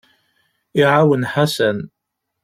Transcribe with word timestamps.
Iɛawen 0.81 1.23
Ḥasan. 1.33 1.79